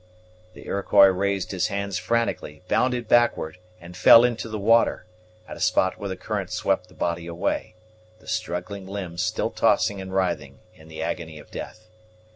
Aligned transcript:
The 0.55 0.65
Iroquois 0.65 1.05
raised 1.09 1.51
his 1.51 1.67
hands 1.67 1.99
frantically, 1.99 2.63
bounded 2.67 3.07
backward, 3.07 3.59
and 3.79 3.95
fell 3.95 4.23
into 4.23 4.49
the 4.49 4.57
water, 4.57 5.05
at 5.47 5.55
a 5.55 5.59
spot 5.59 5.99
where 5.99 6.09
the 6.09 6.15
current 6.17 6.49
swept 6.49 6.87
the 6.87 6.95
body 6.95 7.27
away, 7.27 7.75
the 8.17 8.27
struggling 8.27 8.87
limbs 8.87 9.21
still 9.21 9.51
tossing 9.51 10.01
and 10.01 10.11
writhing 10.11 10.57
in 10.73 10.87
the 10.87 11.03
agony 11.03 11.37
of 11.37 11.51
death. 11.51 11.87